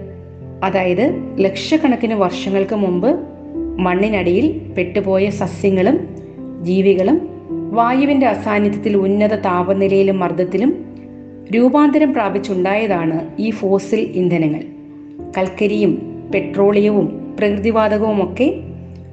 അതായത് 0.64 1.34
ലക്ഷക്കണക്കിന് 1.38 2.14
വർഷങ്ങൾക്ക് 2.14 2.76
മുമ്പ് 2.76 3.20
മണ്ണിനടിയിൽ 3.78 4.74
പെട്ടുപോയ 4.78 5.30
സസ്യങ്ങളും 5.30 6.08
ജീവികളും 6.62 7.30
വായുവിന്റെ 7.70 8.26
അസാന്നിധ്യത്തിൽ 8.26 8.96
ഉന്നത 8.96 9.34
താപനിലയിലും 9.34 10.18
മർദ്ദത്തിലും 10.18 10.84
രൂപാന്തരം 11.54 12.12
പ്രാപിച്ചുണ്ടായതാണ് 12.12 13.28
ഈ 13.38 13.50
ഫോസിൽ 13.50 13.98
ഇന്ധനങ്ങൾ. 13.98 14.62
കൽക്കരിയും 15.38 16.22
പെട്രോളിയവും 16.34 17.36
പ്രകൃതിവാതകവുമൊക്കെ 17.38 18.54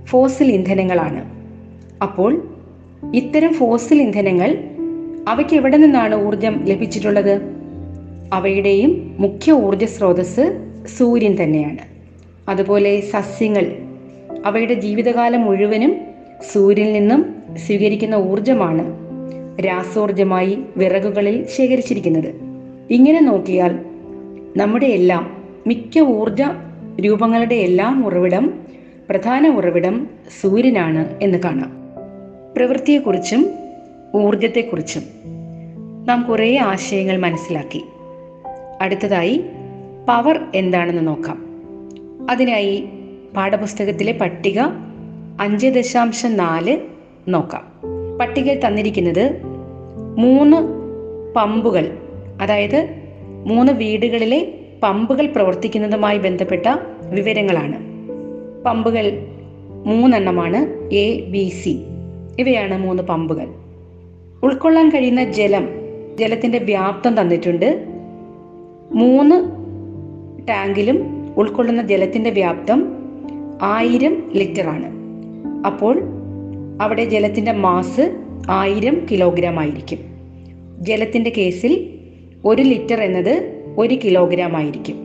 ഫോസിൽ 0.05 0.51
ഇന്ധനങ്ങളാണ്. 0.51 1.25
അപ്പോൾ 2.01 2.41
ഇത്തരം 3.15 3.53
ഫോസിൽ 3.53 4.01
ഇന്ധനങ്ങൾ 4.01 4.57
അവയ്ക്ക് 5.27 5.55
എവിടെ 5.55 5.77
നിന്നാണ് 5.77 6.27
ഊർജം 6.27 6.65
ലഭിച്ചിട്ടുള്ളത്? 6.65 7.56
അവയുടെയും 8.33 9.15
മുഖ്യ 9.19 9.51
ഊർജ 9.51 9.83
സ്രോതസ് 9.83 10.67
സൂര്യൻ 10.97 11.43
തന്നെയാണ്. 11.43 11.77
അതുപോലെ 12.49 13.01
സസ്യങ്ങൾ 13.01 13.77
അവയുടെ 14.45 14.73
ജീവിതകാലം 14.73 15.41
മുഴുവനും 15.41 15.95
സൂര്യനിൽ 16.51 16.93
നിന്നും 16.93 17.35
സ്വീകരിക്കുന്ന 17.65 18.15
ഊർജമാണ് 18.15 19.07
രാസോർജമായി 19.65 20.57
വിറകുകളിൽ 20.77 21.45
ശേഖരിച്ചിരിക്കുന്നത്. 21.57 22.35
ഇങ്ങനെ 22.89 23.21
നോക്കിയാൽ 23.21 23.79
നമ്മുടെ 24.57 24.85
എല്ലാം 24.85 25.43
മിക്ക 25.67 25.99
ഊർജ 25.99 26.41
രൂപങ്ങളുടെ 27.05 27.55
എല്ലാം 27.55 28.05
ഉറവിടം 28.05 28.53
പ്രധാന 29.09 29.47
ഉറവിടം 29.47 30.07
സൂര്യനാണ് 30.41 31.19
എന്ന് 31.21 31.37
കാണാം. 31.37 31.71
പ്രവൃത്തിയെക്കുറിച്ചും 32.55 33.49
ഊർജത്തെക്കുറിച്ചും 34.15 35.03
നാം 36.05 36.23
കുറേ 36.23 36.57
ആശയങ്ങൾ 36.57 37.17
മനസ്സിലാക്കി. 37.17 37.83
അടുത്തതായി 38.81 39.43
പവർ 40.09 40.45
എന്താണെന്ന് 40.55 41.07
നോക്കാം. 41.07 41.47
അതിനായി 42.31 42.89
പാഠപുസ്തകത്തിലെ 43.35 44.11
പട്ടിക 44.11 44.59
അഞ്ച് 45.41 45.67
ദശാംശം 45.67 46.37
നാല് 46.37 46.79
നോക്കാം. 47.27 47.63
പട്ടികയിൽ 48.17 48.67
തന്നിരിക്കുന്നത് 48.67 49.41
മൂന്ന് 50.17 50.57
പമ്പുകൾ 51.35 51.97
അതായത് 52.41 52.89
മൂന്ന് 53.45 53.73
വീടുകളിലെ 53.73 54.53
പമ്പുകൾ 54.83 55.25
പ്രവർത്തിക്കുന്നതുമായി 55.25 56.17
ബന്ധപ്പെട്ട 56.17 56.65
വിവരങ്ങളാണ്. 57.09 57.75
പമ്പുകൾ 58.63 59.27
മൂന്നെണ്ണമാണ് 59.85 60.89
എ 60.93 61.21
ബി 61.21 61.49
സി 61.49 61.79
ഇവയാണ് 62.39 62.77
മൂന്ന് 62.77 63.03
പമ്പുകൾ. 63.03 63.47
ഉൾക്കൊള്ളാൻ 64.43 64.89
കഴിയുന്ന 64.89 65.23
ജലം 65.23 65.69
ജലത്തിന്റെ 66.17 66.57
വ്യാപ്തം 66.57 67.21
തന്നിട്ടുണ്ട്. 67.21 67.86
മൂന്ന് 68.91 69.57
ടാങ്കിലും 70.47 71.27
ഉൾക്കൊള്ളുന്ന 71.37 71.81
ജലത്തിന്റെ 71.81 72.29
വ്യാപ്തം 72.29 72.95
ആയിരം 73.61 74.31
ആണ്. 74.67 74.93
അപ്പോൾ 75.67 76.01
അവിടെ 76.81 77.05
ജലത്തിന്റെ 77.05 77.51
മാസ് 77.51 78.15
ആയിരം 78.49 79.07
കിലോഗ്രാം 79.11 79.59
ആയിരിക്കും. 79.59 79.99
ജലത്തിന്റെ 80.79 81.33
കേസിൽ 81.37 81.99
ഒരു 82.45 82.61
ലിറ്റർ 82.61 83.01
എന്നത് 83.01 83.63
ഒരു 83.77 83.95
കിലോഗ്രാം 83.95 84.57
ആയിരിക്കും. 84.57 84.95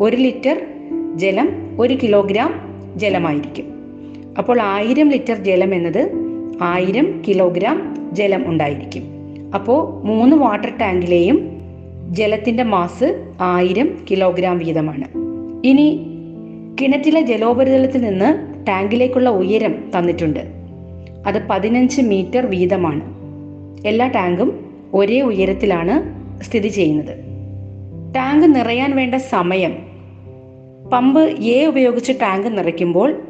ഒരു 0.00 0.16
ലിറ്റർ 0.16 0.66
ജലം 1.14 1.76
ഒരു 1.80 1.98
കിലോഗ്രാം 2.02 2.54
ജലമായിരിക്കും. 2.96 3.64
അപ്പോൾ 4.38 4.60
ആയിരം 4.60 5.10
ലിറ്റർ 5.10 5.34
ജലം 5.34 5.74
എന്നത് 5.74 6.10
ആയിരം 6.62 7.22
കിലോഗ്രാം 7.28 7.96
ജലം 8.12 8.48
ഉണ്ടായിരിക്കും. 8.48 9.02
അപ്പോൾ 9.54 10.06
മൂന്ന് 10.06 10.36
വാട്ടർ 10.36 10.78
ടാങ്കിലെയും 10.78 11.51
ജലത്തിന്റെ 12.12 12.62
മാസ് 12.62 13.26
ആയിരം 13.40 14.06
കിലോഗ്രാം 14.10 14.58
വീതമാണ്. 14.58 15.04
ഇനി 15.66 16.06
കിണറ്റിലെ 16.80 17.20
ജലോപരിതലത്തിൽ 17.20 18.00
നിന്ന് 18.00 18.56
ടാങ്കിലേക്കുള്ള 18.66 19.30
ഉയരം 19.30 19.90
തന്നിട്ടുണ്ട്. 19.98 20.40
അത് 21.26 21.48
പതിനഞ്ച് 21.48 22.02
മീറ്റർ 22.02 22.46
വീതമാണ്. 22.46 23.02
എല്ലാ 23.86 24.06
ടാങ്കും 24.06 24.76
ഒരേ 24.94 25.20
ഉയരത്തിലാണ് 25.20 26.02
സ്ഥിതി 26.42 26.68
ചെയ്യുന്നത്. 26.68 27.16
ടാങ്ക് 28.14 28.54
നിറയാൻ 28.54 28.96
വേണ്ട 28.96 29.14
സമയം. 29.14 29.76
പമ്പ് 30.92 31.22
എ 31.22 31.66
ഉപയോഗിച്ച് 31.66 32.12
ടാങ്ക് 32.22 32.58
നിറയ്ക്കുമ്പോൾ 32.58 33.22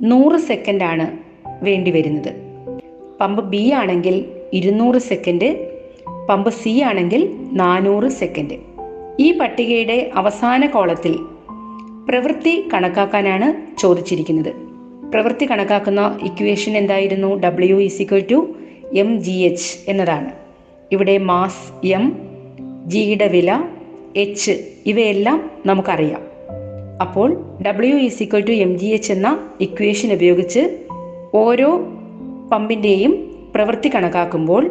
നൂറ് 0.00 0.40
സെക്കൻഡാണ് 0.40 1.18
വേണ്ടി 1.64 1.90
വരുന്നത്. 1.90 2.32
പമ്പ് 3.20 3.44
ബി 3.44 3.70
ആണെങ്കിൽ 3.70 4.24
ഇരുന്നൂറ് 4.52 4.96
സെക്കൻഡ് 4.98 5.71
പമ്പ് 6.32 6.50
സി 6.50 6.80
ആണെങ്കിൽ 6.80 7.36
നാനൂറ് 7.52 8.08
സെക്കൻഡ്. 8.08 8.58
ഈ 9.20 9.38
പട്ടികയുടെ 9.38 10.10
അവസാന 10.14 10.66
കോളത്തിൽ 10.66 11.18
പ്രവൃത്തി 12.08 12.68
കണക്കാക്കാനാണ് 12.74 13.80
ചോദിച്ചിരിക്കുന്നത്. 13.80 14.52
പ്രവൃത്തി 15.10 15.50
കണക്കാക്കുന്ന 15.50 16.18
ഇക്വേഷൻ 16.22 16.76
എന്തായിരുന്നു? 16.76 17.34
W 17.34 17.76
is equal 17.76 18.24
to 18.30 18.48
M 18.94 19.22
G 19.22 19.30
H 19.30 19.90
എന്നതാണ്. 19.90 20.30
ഇവിടെ 20.92 21.18
മാസ് 21.18 21.86
എം 21.86 22.18
ജിയുടെ 22.86 23.28
വില 23.28 23.64
എച്ച് 24.16 24.66
ഇവയെല്ലാം 24.86 25.50
നമുക്കറിയാം. 25.66 26.20
അപ്പോൾ 27.00 27.44
W 27.66 27.96
is equal 27.96 28.40
to 28.40 28.52
M 28.52 28.78
G 28.78 28.86
H 28.86 29.12
എന്ന 29.12 29.48
ഇക്വേഷൻ 29.60 30.12
ഉപയോഗിച്ച് 30.12 30.78
ഓരോ 31.34 31.76
പമ്പിന്റെയും 32.52 33.36
പ്രവൃത്തി 33.54 33.90
കണക്കാക്കുമ്പോൾ 33.94 34.70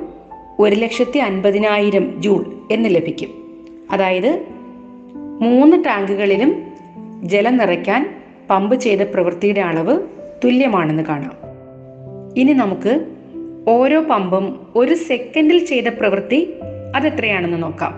ഒരു 0.59 0.75
ലക്ഷത്തി 0.75 1.17
അൻപതിനായിരം 1.17 2.21
ജൂൾ 2.21 2.55
എന്ന് 2.71 2.89
ലഭിക്കും. 2.95 3.29
അതായത് 3.91 4.45
മൂന്ന് 5.41 5.85
ടാങ്കുകളിലും 5.85 6.63
ജലം 7.23 7.57
നിറയ്ക്കാൻ 7.57 8.21
പമ്പ് 8.49 8.75
ചെയ്ത 8.75 9.01
പ്രവൃത്തിയുടെ 9.01 9.61
അളവ് 9.61 9.97
തുല്യമാണെന്ന് 10.43 11.03
കാണാം. 11.03 11.31
ഇനി 12.37 12.53
നമുക്ക് 12.53 13.07
ഓരോ 13.67 14.01
പമ്പും 14.01 14.67
ഒരു 14.75 14.93
സെക്കൻഡിൽ 14.93 15.65
ചെയ്ത 15.65 15.87
പ്രവൃത്തി 15.87 16.53
അതെത്രയാണെന്ന് 16.95 17.63
നോക്കാം. 17.63 17.93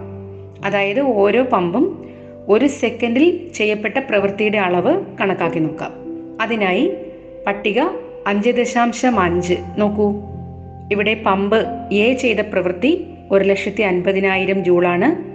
അതായത് 0.66 1.00
ഓരോ 1.00 1.44
പമ്പും 1.44 2.10
ഒരു 2.48 2.68
സെക്കൻഡിൽ 2.68 3.52
ചെയ്യപ്പെട്ട 3.56 3.98
പ്രവൃത്തിയുടെ 3.98 4.58
അളവ് 4.58 5.06
കണക്കാക്കി 5.22 5.60
നോക്കാം. 5.60 5.92
അതിനായി 6.42 6.94
പട്ടിക 7.48 7.82
അഞ്ച് 8.28 8.50
ദശാംശം 8.50 9.20
അഞ്ച് 9.20 9.54
നോക്കൂ. 9.78 10.33
ഇവിടെ 10.92 11.24
പമ്പ് 11.26 11.68
എ 11.94 12.14
ചെയ്ത 12.14 12.38
പ്രവൃത്തി 12.40 13.08
ഒരു 13.32 13.44
ലക്ഷത്തി 13.44 13.82
അൻപതിനായിരം 13.82 14.64
ജൂളാണ് 14.64 15.34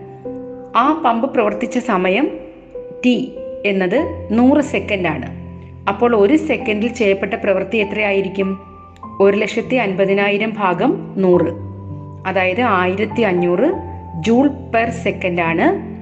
ആ 0.77 1.03
പമ്പ് 1.05 1.35
പ്രവർത്തിച്ച 1.35 1.79
സമയം 1.79 2.31
ടി 3.05 3.33
എന്നത് 3.67 4.29
നൂറ് 4.33 4.61
സെക്കൻഡാണ് 4.61 5.39
അപ്പോൾ 5.89 6.17
ഒരു 6.17 6.37
സെക്കൻഡിൽ 6.37 6.89
ചെയ്യപ്പെട്ട 6.89 7.35
പ്രവൃത്തി 7.35 7.77
എത്രയായിരിക്കും? 7.77 8.59
ഒരു 9.21 9.37
ലക്ഷത്തി 9.37 9.77
അൻപതിനായിരം 9.77 10.55
ഭാഗം 10.59 11.15
നൂറ്. 11.17 11.53
അതായത് 12.27 12.61
ആയിരത്തി 12.61 13.23
അഞ്ഞൂറ് 13.23 13.73
ജൂൾ 14.21 14.49
പെർ 14.49 14.91
സെക്കൻഡാണ് 14.91 15.99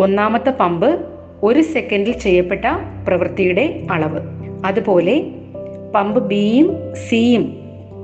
ഒന്നാമത്തെ 0.00 0.50
പമ്പ് 0.50 1.06
ഒരു 1.42 1.62
സെക്കൻഡിൽ 1.62 2.12
ചെയ്യപ്പെട്ട 2.12 2.64
പ്രവൃത്തിയുടെ 3.08 3.86
അളവ്. 3.90 4.20
അതുപോലെ 4.64 5.24
പമ്പ് 5.94 6.28
ബിയും 6.28 6.76
സിയും 7.08 7.59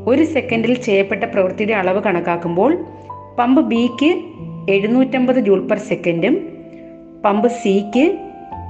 ഒരു 0.07 0.25
സെക്കൻഡിൽ 0.25 0.75
ചെയ്യപ്പെട്ട 0.75 1.25
പ്രവൃത്തിയുടെ 1.25 1.73
അളവ് 1.73 2.03
കണക്കാക്കുമ്പോൾ 2.03 2.85
പമ്പ് 3.39 3.63
ബിക്ക് 3.63 4.23
എഴുന്നൂറ്റമ്പത് 4.71 5.37
ജൂൾ 5.37 5.69
പെർ 5.69 5.79
സെക്കൻഡും 5.79 6.49
പമ്പ് 7.25 7.49
സിക്ക് 7.49 8.19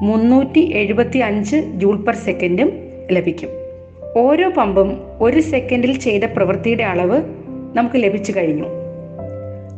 മുന്നൂറ്റി 0.02 0.58
എഴുപത്തി 0.58 1.18
അഞ്ച് 1.18 1.56
ജൂൾ 1.56 1.96
പെർ 1.96 2.14
സെക്കൻഡും 2.14 2.72
ലഭിക്കും. 3.12 3.48
ഓരോ 4.18 4.48
പമ്പും 4.48 5.00
ഒരു 5.20 5.40
സെക്കൻഡിൽ 5.40 5.98
ചെയ്ത 5.98 6.24
പ്രവൃത്തിയുടെ 6.24 6.84
അളവ് 6.84 7.20
നമുക്ക് 7.74 7.96
ലഭിച്ചു 7.96 8.32
കഴിഞ്ഞു. 8.36 8.64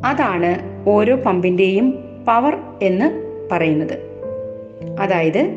അതാണ് 0.06 0.56
ഓരോ 0.88 1.16
പമ്പിന്റെയും 1.16 1.90
പവർ 2.28 2.56
എന്ന് 2.82 3.22
പറയുന്നത്. 3.52 3.98
അതായത് 5.00 5.50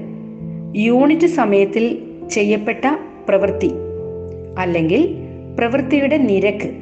യൂണിറ്റ് 0.75 1.27
സമയത്തിൽ 1.27 2.01
ചെയ്യപ്പെട്ട 2.31 2.85
പ്രവൃത്തി 3.29 3.71
അല്ലെങ്കിൽ 4.59 5.20
പ്രവൃത്തിയുടെ 5.57 6.17
നിരക്ക്. 6.17 6.75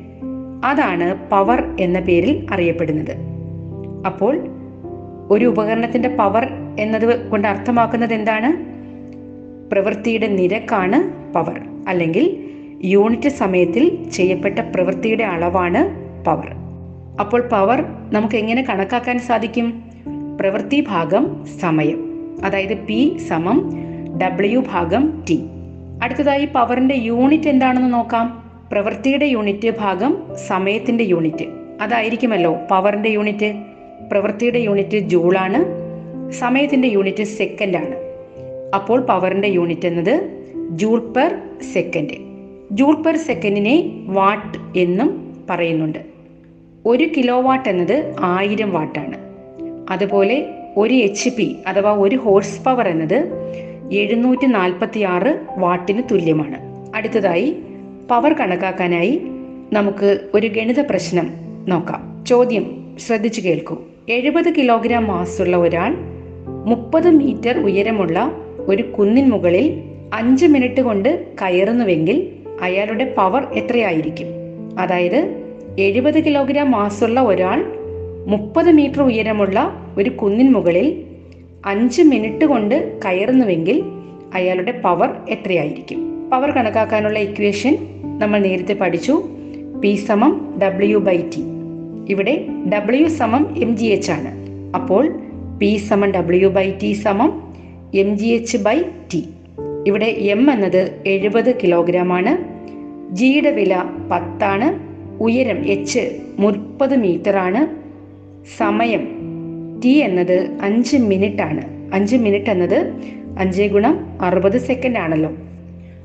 അതാണ് 0.66 1.30
പവർ 1.30 1.76
എന്ന 1.80 2.00
പേരിൽ 2.00 2.48
അറിയപ്പെടുന്നത്. 2.52 3.16
അപ്പോൾ 4.06 4.48
ഒരു 5.30 5.46
ഉപകരണത്തിന്റെ 5.46 6.10
പവർ 6.10 6.48
എന്നത് 6.80 7.30
കൊണ്ട് 7.30 7.48
അർത്ഥമാക്കുന്നത് 7.48 8.14
എന്താണ്? 8.14 8.70
പ്രവൃത്തിയുടെ 9.72 10.28
നിരക്കാണ് 10.28 11.34
പവർ 11.34 11.62
അല്ലെങ്കിൽ 11.88 12.50
യൂണിറ്റ് 12.84 13.30
സമയത്തിൽ 13.30 14.10
ചെയ്യപ്പെട്ട 14.10 14.60
പ്രവൃത്തിയുടെ 14.60 15.24
അളവാണ് 15.24 16.10
പവർ 16.26 16.52
അപ്പോൾ 17.20 17.42
പവർ 17.42 17.86
നമുക്ക് 18.14 18.36
എങ്ങനെ 18.36 18.62
കണക്കാക്കാൻ 18.62 19.20
സാധിക്കും? 19.20 19.84
പ്രവൃത്തി 20.42 20.86
ഭാഗം 20.88 21.46
സമയം. 21.62 22.10
അതായത് 22.46 22.74
പി 22.74 23.18
സമം 23.28 23.72
ഡബ്ല്യു 24.22 24.64
ഭാഗം 24.72 25.24
ടി 25.30 25.44
അടുത്തതായി 26.04 26.46
പവറിന്റെ 26.46 26.96
യൂണിറ്റ് 26.96 27.50
എന്താണെന്ന് 27.50 27.94
നോക്കാം. 27.94 28.39
പ്രവൃത്തിയുടെ 28.72 29.26
യൂണിറ്റ് 29.26 29.74
ഭാഗം 29.80 30.18
സമയത്തിന്റെ 30.48 31.04
യൂണിറ്റ്. 31.04 31.46
അതായിരിക്കുമല്ലോ 31.82 32.56
പവറിന്റെ 32.72 33.10
യൂണിറ്റ്. 33.10 33.54
പ്രവൃത്തിയുടെ 34.12 34.60
യൂണിറ്റ് 34.60 34.98
ജൂളാണ്. 34.98 35.66
സമയത്തിന്റെ 36.32 36.88
യൂണിറ്റ് 36.88 37.24
സെക്കൻഡാണ്. 37.24 37.96
അപ്പോൾ 38.76 39.02
പവറിന്റെ 39.02 39.48
യൂണിറ്റ് 39.48 39.88
എന്നത് 39.88 40.44
joule 40.70 41.14
per 41.14 41.36
second. 41.74 42.10
Joule 42.72 42.96
per 42.96 43.18
സെക്കൻഡിനെ 43.18 43.90
watt 44.06 44.80
എന്നും 44.80 45.36
പറയുന്നുണ്ട്. 45.50 46.00
ഒരു 46.86 47.04
കിലോ 47.18 47.42
വാട്ട് 47.42 47.70
എന്നത് 47.70 48.16
ആയിരം 48.20 48.74
വാട്ടാണ്. 48.74 49.18
അതുപോലെ 49.90 50.46
ഒരു 50.78 50.94
എച്ച് 50.94 51.30
പി 51.30 51.56
അഥവാ 51.68 51.94
ഒരു 51.94 52.16
ഹോഴ്സ് 52.16 52.66
പവർ 52.66 52.88
എന്നത് 52.88 53.28
എഴുന്നൂറ്റി 53.92 54.46
നാൽപ്പത്തി 54.46 55.00
ആറ് 55.00 55.46
വാട്ടിന് 55.58 56.04
തുല്യമാണ്. 56.12 56.58
അടുത്തതായി 56.96 57.58
പവർ 58.10 58.34
കണക്കാക്കാനായി 58.34 59.22
നമുക്ക് 59.74 60.20
ഒരു 60.34 60.48
ഗണിത 60.48 60.80
പ്രശ്നം 60.80 61.30
നോക്കാം. 61.68 62.26
ചോദ്യം 62.28 62.96
ശ്രദ്ധിച്ചു 63.00 63.42
കേൾക്കൂ. 63.42 63.78
എഴുപത് 64.10 64.56
കിലോഗ്രാം 64.56 65.08
മാസുള്ള 65.08 65.58
ഒരാൾ 65.58 65.96
മുപ്പത് 66.66 67.10
മീറ്റർ 67.10 67.60
ഉയരമുള്ള 67.60 68.32
ഒരു 68.60 68.84
കുന്നിൻ 68.84 69.30
മുകളിൽ 69.30 69.84
അഞ്ച് 70.14 70.46
മിനിറ്റ് 70.46 70.82
കൊണ്ട് 70.82 71.36
കയറുന്നുവെങ്കിൽ 71.42 72.30
അയാളുടെ 72.62 73.14
പവർ 73.18 73.44
എത്രയായിരിക്കും? 73.54 74.28
അതായത് 74.80 75.36
എഴുപത് 75.80 76.26
കിലോഗ്രാം 76.26 76.72
മാസുള്ള 76.72 77.22
ഒരാൾ 77.22 77.66
മുപ്പത് 78.28 78.72
മീറ്റർ 78.72 79.02
ഉയരമുള്ള 79.02 79.86
ഒരു 79.98 80.10
കുന്നിൻ 80.10 80.52
മുകളിൽ 80.52 81.04
അഞ്ച് 81.66 82.02
മിനിറ്റ് 82.02 82.46
കൊണ്ട് 82.46 83.00
കയറുന്നുവെങ്കിൽ 83.06 83.84
അയാളുടെ 84.34 84.72
പവർ 84.72 85.10
എത്രയായിരിക്കും? 85.30 86.19
പവർ 86.32 86.52
കണക്കാക്കാനുള്ള 86.52 87.20
ഇക്വേഷൻ 87.20 87.78
നമ്മൾ 88.04 88.40
നേരത്തെ 88.40 88.74
പഠിച്ചു. 88.74 89.24
പി 89.82 89.96
സമം 89.96 90.60
ഡബ്ല്യു 90.64 90.98
ബൈ 90.98 91.18
ടി 91.18 91.44
ഇവിടെ 92.10 92.48
ഡബ്ല്യു 92.74 93.08
സമം 93.08 93.56
എം 93.58 93.78
ജി 93.78 93.86
എച്ച് 93.86 94.12
ആണ്. 94.12 94.36
അപ്പോൾ 94.76 95.20
പി 95.60 95.78
സമം 95.78 96.12
ഡബ്ല്യു 96.12 96.48
ബൈ 96.48 96.72
ടി 96.84 96.94
സമം 96.94 97.54
M 97.94 98.18
G 98.18 98.26
H 98.26 98.58
by 98.58 98.82
T 99.14 99.30
ഇവിടെ 99.88 100.06
എം 100.06 100.52
എന്നത് 100.52 101.04
എഴുപത് 101.06 101.56
കിലോഗ്രാം 101.56 102.14
ആണ്. 102.14 102.38
ജിയുടെ 103.16 103.52
വില 103.52 103.84
പത്താണ്. 104.12 104.80
ഉയരം 105.24 105.66
എച്ച് 105.66 106.20
മുപ്പത് 106.40 106.96
മീറ്റർ 106.96 107.38
ആണ്. 107.38 107.68
സമയം 108.58 109.08
ടി 109.86 109.90
എന്നത് 109.90 110.58
അഞ്ച് 110.62 110.98
മിനിറ്റ് 110.98 111.42
ആണ്. 111.42 111.62
അഞ്ച് 111.94 112.16
മിനിറ്റ് 112.16 112.50
എന്നത് 112.50 112.94
അഞ്ച് 113.40 113.64
ഗുണം 113.64 114.18
അറുപത് 114.22 114.58
സെക്കൻഡ് 114.58 114.98
ആണല്ലോ. 114.98 115.32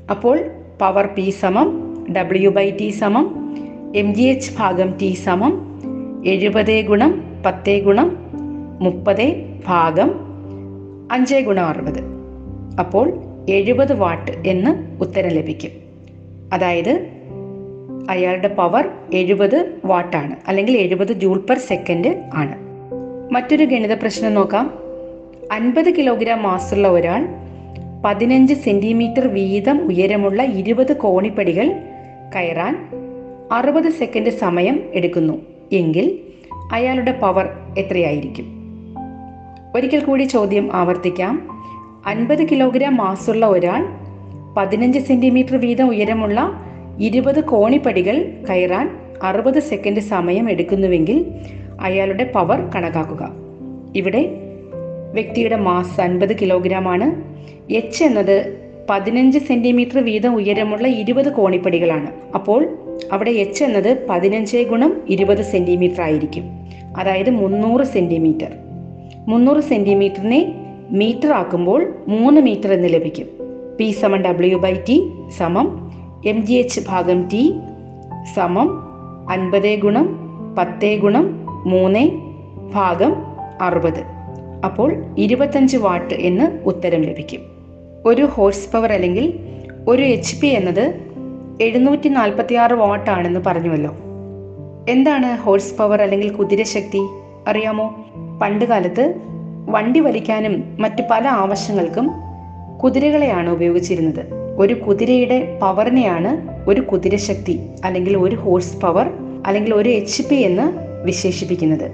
അപ്പോൾ 0.09 0.39
പവർ 0.81 1.05
പി 1.05 1.29
സമം 1.29 1.95
ഡബ്ല്യു 2.17 2.49
ബൈ 2.49 2.71
ടി 2.71 2.89
സമം 2.89 3.55
എം 3.95 4.15
ജി 4.15 4.21
എച്ച് 4.21 4.51
ഭാഗം 4.59 4.97
ടി 5.01 5.13
സമം 5.13 5.81
എഴുപത് 6.25 6.81
ഗുണം 6.81 7.23
പത്ത് 7.45 7.83
ഗുണം 7.83 8.17
മുപ്പത് 8.81 9.35
ഭാഗം 9.67 10.15
അഞ്ച് 11.11 11.35
ഗുണം 11.35 11.65
അറുപത്. 11.65 11.99
അപ്പോൾ 12.79 13.13
എഴുപത് 13.49 13.93
വാട്ട് 13.93 14.31
എന്ന് 14.31 15.01
ഉത്തരം 15.01 15.29
ലഭിക്കും. 15.29 15.71
അതായത് 16.53 17.07
അയാളുടെ 18.09 18.47
പവർ 18.47 18.89
എഴുപത് 19.13 19.73
വാട്ടാണ് 19.85 20.35
അല്ലെങ്കിൽ 20.47 20.77
എഴുപത് 20.77 21.13
ജൂൾ 21.13 21.45
പെർ 21.49 21.57
സെക്കൻഡ് 21.57 22.23
ആണ്. 22.33 22.55
മറ്റൊരു 23.33 23.65
ഗണിത 23.65 23.93
പ്രശ്നം 23.93 24.33
നോക്കാം. 24.33 24.73
അൻപത് 25.51 25.95
കിലോഗ്രാം 25.95 26.43
മാസുള്ള 26.43 26.87
ഒരാൾ 26.87 27.44
പതിനഞ്ച് 28.05 28.53
സെന്റിമീറ്റർ 28.53 29.27
വീതം 29.27 29.87
ഉയരമുള്ള 29.87 30.43
ഇരുപത് 30.43 30.97
കോണിപ്പടികൾ 30.97 31.71
കയറാൻ 32.35 32.89
അറുപത് 33.51 33.89
സെക്കൻഡ് 33.89 34.29
സമയം 34.29 34.83
എടുക്കുന്നു. 34.93 35.41
എങ്കിൽ 35.71 36.19
അയാളുടെ 36.71 37.11
പവർ 37.11 37.49
എത്രയായിരിക്കും? 37.77 38.45
ഒരിക്കൽ 39.75 39.99
കൂടി 39.99 40.23
ചോദ്യം 40.23 40.75
ആവർത്തിക്കാം. 40.75 41.49
അൻപത് 42.05 42.49
കിലോഗ്രാം 42.49 42.97
മാസുള്ള 42.97 43.45
ഒരാൾ 43.45 43.87
പതിനഞ്ച് 44.57 44.99
സെന്റിമീറ്റർ 44.99 45.57
വീതം 45.57 45.89
ഉയരമുള്ള 45.89 46.63
ഇരുപത് 46.99 47.43
കോണിപ്പടികൾ 47.43 48.45
കയറാൻ 48.49 48.97
അറുപത് 49.23 49.59
സെക്കൻഡ് 49.59 49.99
സമയം 49.99 50.49
എടുക്കുന്നുവെങ്കിൽ 50.49 51.25
അയാളുടെ 51.81 52.23
പവർ 52.23 52.69
കണക്കാക്കുക. 52.75 53.29
ഇവിടെ 53.95 54.44
വ്യക്തിയുടെ 55.15 55.55
മാസ് 55.55 56.01
അൻപത് 56.01 56.33
കിലോഗ്രാം 56.39 56.87
ആണ് 56.87 57.07
എച്ച് 57.73 58.03
എന്നത് 58.03 58.65
പതിനഞ്ച് 58.89 59.39
സെന്റിമീറ്റർ 59.39 59.97
വീതം 59.97 60.35
ഉയരമുള്ള 60.35 60.87
ഇരുപത് 60.87 61.33
കോണിപ്പടികളാണ്. 61.33 62.07
അപ്പോൾ 62.35 62.77
അവിടെ 63.11 63.31
എച്ച് 63.31 63.63
എന്നത് 63.63 64.07
പതിനഞ്ച് 64.09 64.57
ഗുണം 64.57 65.01
ഇരുപത് 65.09 65.41
സെന്റിമീറ്റർ 65.41 66.01
ആയിരിക്കും. 66.01 66.43
അതായത് 66.97 67.29
മുന്നൂറ് 67.29 67.83
സെന്റിമീറ്റർ. 67.83 68.47
മുന്നൂറ് 69.27 69.63
സെന്റിമീറ്ററിനെ 69.63 70.55
മീറ്റർ 70.91 71.31
ആക്കുമ്പോൾ 71.31 71.93
മൂന്ന് 72.07 72.41
മീറ്റർ 72.41 72.73
എന്ന് 72.73 72.93
ലഭിക്കും. 72.93 73.27
പി 73.77 73.91
സമം 73.91 74.21
ഡബ്ല്യു 74.21 74.57
ബൈ 74.57 74.73
ടി 74.89 75.11
സമം 75.37 75.91
എം 76.27 76.45
ജി 76.45 76.53
എച്ച് 76.53 76.81
ഭാഗം 76.89 77.27
ടി 77.27 77.53
സമം 78.35 78.69
അൻപത് 79.31 79.75
ഗുണം 79.75 80.19
പത്ത് 80.57 80.97
ഗുണം 80.99 81.45
മൂന്ന് 81.45 82.09
ഭാഗം 82.73 83.15
അറുപത്. 83.61 84.14
അപ്പോൾ 84.63 85.03
ഇരുപത്തഞ്ച് 85.17 85.77
വാട്ട് 85.77 86.13
എന്ന് 86.13 86.59
ഉത്തരം 86.65 87.01
ലഭിക്കും. 87.01 87.41
ഒരു 88.05 88.21
ഹോഴ്സ് 88.23 88.71
പവർ 88.71 88.93
അല്ലെങ്കിൽ 88.93 89.33
ഒരു 89.87 90.03
എച്ച് 90.03 90.41
പി 90.41 90.47
എന്നത് 90.47 91.01
എഴുന്നൂറ്റി 91.61 92.07
നാൽപ്പത്തി 92.07 92.55
ആറ് 92.55 92.73
വാട്ട് 92.73 93.09
ആണെന്ന് 93.09 93.39
പറഞ്ഞുവല്ലോ. 93.47 93.95
എന്താണ് 94.89 95.37
ഹോഴ്സ് 95.37 95.77
പവർ 95.77 96.01
അല്ലെങ്കിൽ 96.01 96.29
കുതിരശക്തി 96.29 96.99
അറിയാമോ? 97.47 98.05
പണ്ട് 98.41 98.65
കാലത്ത് 98.65 99.13
വണ്ടി 99.69 99.99
വലിക്കാനും 99.99 100.77
മറ്റ് 100.79 101.07
പല 101.11 101.27
ആവശ്യങ്ങൾക്കും 101.27 102.11
കുതിരകളെയാണ് 102.83 103.49
ഉപയോഗിച്ചിരുന്നത്. 103.49 104.25
ഒരു 104.57 104.73
കുതിരയുടെ 104.73 105.59
പവറിനെയാണ് 105.61 106.63
ഒരു 106.69 106.81
കുതിരശക്തി 106.81 107.59
അല്ലെങ്കിൽ 107.85 108.17
ഒരു 108.17 108.35
ഹോഴ്സ് 108.35 108.77
പവർ 108.77 109.11
അല്ലെങ്കിൽ 109.45 109.73
ഒരു 109.73 109.89
എച്ച് 109.89 110.23
പി 110.29 110.35
എന്ന് 110.35 110.73
വിശേഷിപ്പിക്കുന്നത്. 111.05 111.91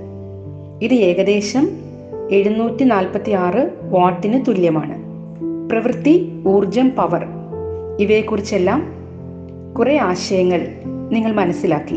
ഇത് 0.83 0.93
ഏകദേശം 0.93 1.90
എഴുന്നൂറ്റി 2.31 2.83
നാൽപ്പത്തി 2.83 3.31
ആറ് 3.31 3.69
വാട്ടിന് 3.83 4.45
തുല്യമാണ്. 4.47 5.03
പ്രവൃത്തി 5.69 6.43
ഊർജം 6.47 6.89
പവർ. 6.89 7.25
ഇവയെക്കുറിച്ചെല്ലാം 7.99 8.83
കുറേ 9.79 9.97
ആശയങ്ങൾ 9.97 10.67
നിങ്ങൾ 11.11 11.31
മനസ്സിലാക്കി. 11.31 11.95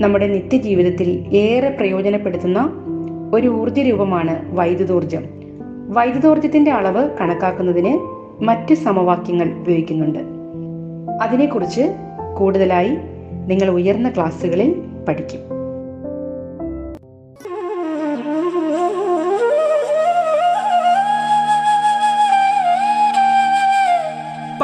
നമ്മുടെ 0.00 0.26
നിത്യജീവിതത്തിൽ 0.26 1.36
ഏറെ 1.36 1.68
പ്രയോജനപ്പെടുത്തുന്ന 1.68 2.72
ഒരു 3.34 3.48
ഊർജ 3.48 3.80
രൂപമാണ് 3.80 4.56
വൈദ്യുതോർജം 4.58 5.22
വൈദ്യുതോർജത്തിന്റെ 5.88 6.70
അളവ് 6.70 7.10
കണക്കാക്കുന്നതിന് 7.20 7.98
മറ്റ് 8.44 8.74
സമവാക്യങ്ങൾ 8.74 9.58
ഉപയോഗിക്കുന്നുണ്ട്. 9.58 10.18
അതിനെക്കുറിച്ച് 11.22 11.94
കൂടുതലായി 12.38 12.96
നിങ്ങൾ 13.46 13.70
ഉയർന്ന 13.70 14.10
ക്ലാസ്സുകളിൽ 14.10 14.82
പഠിക്കും. 15.08 15.51